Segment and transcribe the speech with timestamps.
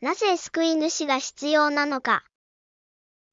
[0.00, 2.22] なぜ救い主が必要なのか。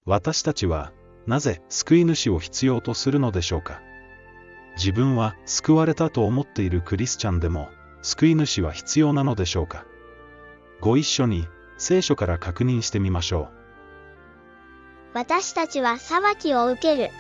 [0.03, 0.93] 私たちは、
[1.27, 3.83] なぜ救い主を必要とするのでしょうか
[4.75, 7.69] 自分は救われたと思っているクリスチャンでも、
[8.01, 9.85] 救い主は必要なのでしょうか
[10.81, 11.47] ご一緒に
[11.77, 13.49] 聖書から確認してみましょう。
[15.13, 17.11] 私たちは裁きを受ける。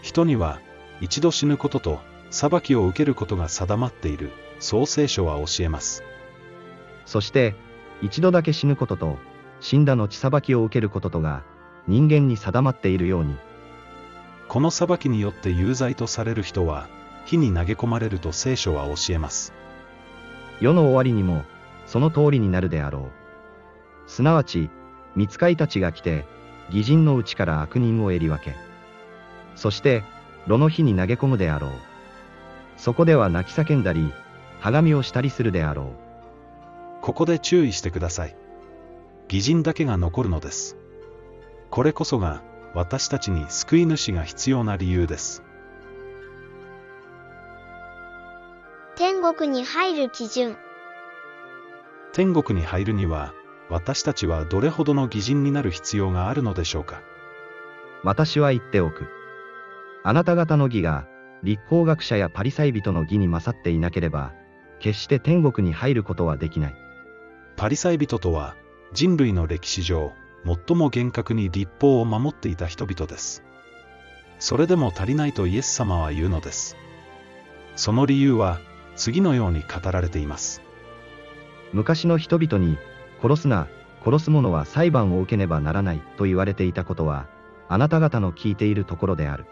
[0.00, 0.60] 人には
[1.02, 2.00] 一度死ぬことと
[2.30, 6.02] 裁きを受けることが定まっている、そう聖書は教えます。
[7.04, 7.54] そして、
[8.02, 9.18] 一度だけ死ぬことと、
[9.60, 11.42] 死んだ後裁きを受けることとが、
[11.86, 13.36] 人間に定まっているように、
[14.48, 16.88] この裁きによって有罪とされる人は、
[17.24, 19.54] 火に投げ込まれると聖書は教えます。
[20.60, 21.44] 世の終わりにも、
[21.86, 23.10] その通りになるであろ
[24.06, 24.10] う。
[24.10, 24.68] すなわち、
[25.14, 26.26] 見つかいたちが来て、
[26.70, 28.56] 義人のうちから悪人をえり分け、
[29.54, 30.02] そして、
[30.46, 31.70] 炉の火に投げ込むであろう。
[32.76, 34.12] そこでは泣き叫んだり、
[34.60, 36.11] はがみをしたりするであろう。
[37.02, 38.36] ここで注意してください。
[39.28, 40.76] 義人だけが残るのです。
[41.68, 42.42] これこそが、
[42.74, 45.42] 私たちに救い主が必要な理由です。
[48.94, 50.56] 天国に入る基準。
[52.12, 53.34] 天国に入るには、
[53.68, 57.02] 私たちはどれほどの義人になる必要があるのでしょうか。
[58.04, 59.06] 私は言っておく。
[60.04, 61.08] あなた方の義が、
[61.42, 64.34] 立法学者やパリサイ人の義に勝っていなければ、
[64.78, 66.81] 決して天国に入ることはできない。
[67.62, 68.56] パリサイ人とは、
[68.92, 70.10] 人類の歴史上、
[70.44, 73.44] 最も厳格に立法を守っていた人々です。
[74.40, 76.76] それでも足りないとイエス様は言うのです。
[77.76, 78.58] その理由は、
[78.96, 80.60] 次のように語られています。
[81.72, 82.78] 昔の人々に、
[83.22, 83.68] 殺すな、
[84.04, 87.28] 殺す者は裁判を受けねばならないと言われていたことは、
[87.68, 89.46] あなた方の聞いているところである。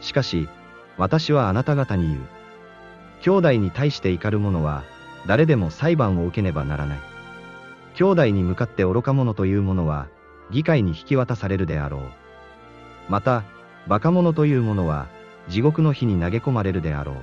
[0.00, 0.48] しかし、
[0.98, 2.20] 私はあなた方に言う。
[3.20, 4.82] 兄弟に対して怒る者は、
[5.26, 6.98] 誰でも裁判を受けねばならない。
[7.94, 10.08] 兄弟に向かって愚か者という者は、
[10.50, 12.00] 議会に引き渡されるであろう。
[13.08, 13.44] また、
[13.86, 15.06] 馬鹿者という者は、
[15.48, 17.16] 地獄の火に投げ込まれるであろう。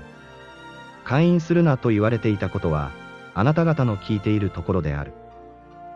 [1.04, 2.92] 会員するなと言われていたことは、
[3.34, 5.14] あなた方の聞いているところである。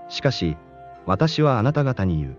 [0.10, 0.58] しかし、
[1.06, 2.38] 私はあなた方に言う。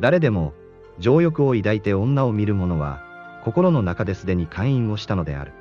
[0.00, 0.54] 誰でも、
[0.98, 3.02] 情欲を抱いて女を見る者は、
[3.44, 5.52] 心の中ですでに会員をしたのである。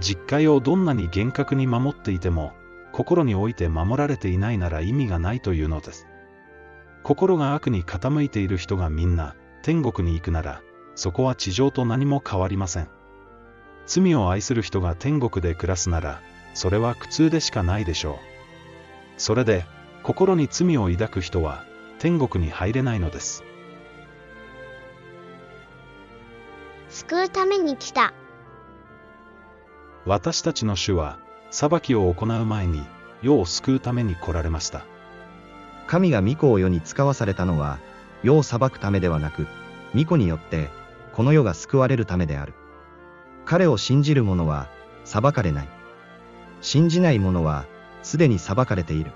[0.00, 2.52] 実戒をどんなに厳格に守っていても、
[2.92, 6.06] 心において守られていないなら意味がないというのです。
[7.02, 10.62] 心が悪に傾いている人がみんな天国に行くなら、
[10.94, 12.88] そこは地上と何も変わりません。
[13.86, 16.22] 罪を愛する人が天国で暮らすなら、
[16.54, 18.14] それは苦痛でしかないでしょう。
[19.16, 19.64] それで、
[20.02, 21.64] 心に罪を抱く人は、
[21.98, 23.44] 天国に入れないのです。
[26.90, 28.14] 救うために来た。
[30.06, 31.18] 私たちの主は、
[31.50, 32.84] 裁きを行う前に、
[33.22, 34.84] 世を救うために来られました。
[35.86, 37.78] 神が御子を世に使わされたのは、
[38.22, 39.46] 世を裁くためではなく、
[39.94, 40.68] 御子によって、
[41.12, 42.52] この世が救われるためである。
[43.46, 44.68] 彼を信じる者は、
[45.04, 45.68] 裁かれない。
[46.60, 47.64] 信じない者は、
[48.02, 49.10] すでに裁かれている。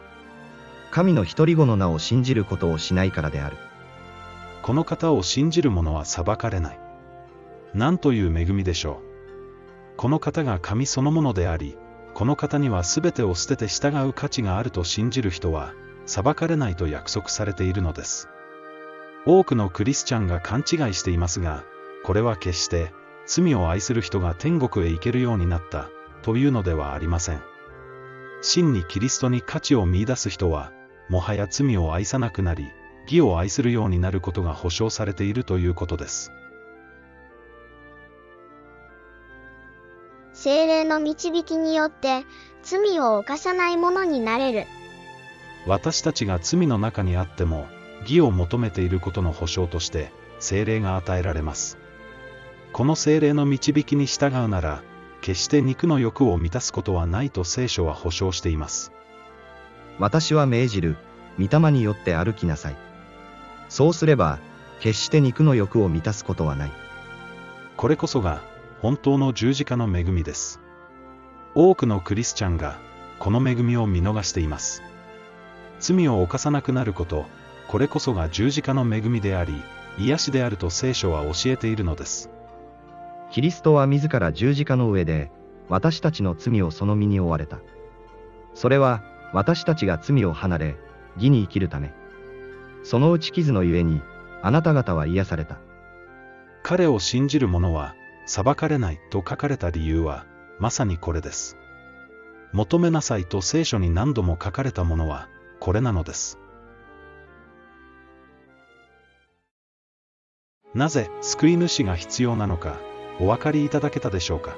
[0.91, 3.59] 神の一人子の名を信じることをしないからである。
[4.62, 6.81] この方を信じる者は裁かれない。
[7.75, 9.07] なんという恵みでしょう。
[9.98, 11.76] この方が神そのものであり、
[12.14, 15.75] この方には全てを捨てて従う価値があると信じる人は、
[16.06, 18.28] 裁かれないと約束されているのです。
[19.26, 21.64] 多くのクリスチャンが勘違いしていますが、
[22.04, 22.92] これは決して、
[23.26, 25.88] 罪を愛する人が天国へ行けるようになった、
[26.22, 27.42] というのではありません。
[28.41, 30.70] 真にキリストに価値を見出す人は、
[31.08, 32.69] もはや罪を愛さなくなり、
[33.06, 36.31] 義を愛するようになることが保証されているということです。
[40.48, 42.25] 精霊の導きによって、
[42.62, 44.64] 罪を犯さないものになれる。
[45.66, 47.66] 私たちが罪の中にあっても、
[48.00, 51.76] 義を求めていることの保証として、精霊が与えられます。
[52.72, 54.82] この精霊の導きに従うなら、
[55.20, 58.90] 決して肉の欲を満たすことはないと聖書は保証しています。
[59.99, 60.96] 私は命じる、
[61.38, 62.76] 御霊によって歩きなさい。
[63.69, 64.38] そうすれば、
[64.81, 66.73] 決して肉の欲を満たすことはない。
[67.76, 68.40] これこそが、
[68.80, 70.60] 本当の十字架の恵みです。
[71.54, 72.78] 多くのクリスチャンが、
[73.19, 74.82] この恵みを見逃しています。
[75.80, 77.26] 罪を犯さなくなること、
[77.66, 79.52] これこそが十字架の恵みであり、
[79.98, 82.30] 癒しであると聖書は教えているのです。
[83.32, 85.32] キリストは自ら十字架の上で、
[85.69, 87.58] 私たちの罪をその身に負われた。
[88.54, 89.02] それは、
[89.32, 90.76] 私たちが罪を離れ、
[91.16, 91.92] 義に生きるため。
[92.84, 94.00] その打ち傷のゆえに、
[94.40, 95.58] あなた方は癒された。
[96.62, 97.96] 彼を信じる者は、
[98.28, 100.26] 裁かれないと書かれた理由は、
[100.58, 101.56] まさにこれです。
[102.52, 105.28] 求めなさいと聖書に何度も書かれたものは、
[105.60, 106.38] これなのです。
[110.75, 112.76] なぜ救い主が必要なのか、
[113.19, 114.54] お分かりいただけたでしょうか。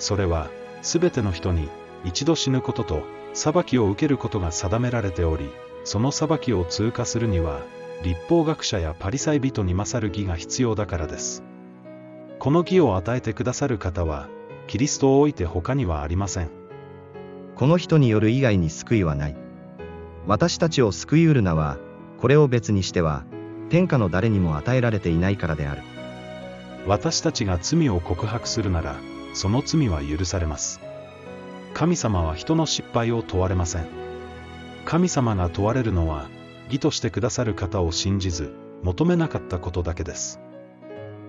[0.00, 0.50] それは、
[0.82, 1.68] すべての人に、
[2.04, 3.02] 一度死ぬことと、
[3.34, 5.48] 裁きを受けることが定められており、
[5.84, 7.60] その裁きを通過するには、
[8.02, 11.44] 立法学者やパリサイ人に勝る義が必要だからです。
[12.44, 14.28] この義を与えてくださる方は、
[14.66, 16.50] キリストを置いて他にはありません。
[17.56, 19.36] この人による以外に救いはない。
[20.26, 21.78] 私たちを救いうる名は、
[22.20, 23.24] これを別にしては、
[23.70, 25.80] 天下の誰にも与えられていないからである。
[26.86, 28.96] 私たちが罪を告白するなら、
[29.32, 30.82] その罪は許されます。
[31.72, 33.86] 神様は人の失敗を問われません。
[34.84, 36.28] 神様が問われるのは、
[36.66, 40.40] 義としてくださる方を信じず、求めなかったことだけです。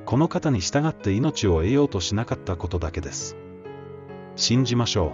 [0.06, 3.36] この方に従って命を得ようとしなかったことだけです。
[4.36, 5.13] 信じましょ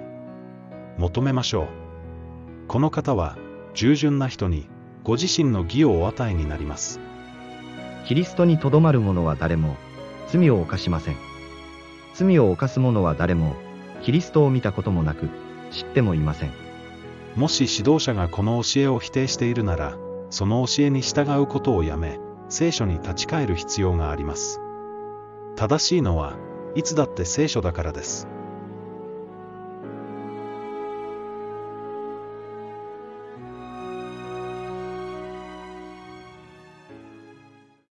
[0.98, 1.02] う。
[1.02, 1.68] 求めましょう。
[2.68, 3.38] この方は、
[3.74, 4.68] 従順な人に、
[5.04, 7.00] ご自身の義をお与えになります。
[8.06, 9.78] キリストにとどまる者は誰も、
[10.28, 11.16] 罪を犯しません。
[12.14, 13.56] 罪を犯す者は誰も、
[14.04, 15.30] キリストを見たこともなく、
[15.72, 16.52] 知ってもいません。
[17.36, 19.98] もし指導者がこの教えを否定しているなら、
[20.30, 24.60] その教えに従うことをやめ、聖書に立ち返る必要があります。
[25.62, 26.38] 正しいのは、
[26.74, 28.28] いつだって聖書だからです。